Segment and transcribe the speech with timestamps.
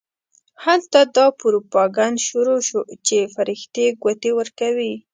[0.63, 4.93] هلته دا پروپاګند شروع شو چې فرښتې ګوتې ورکوي.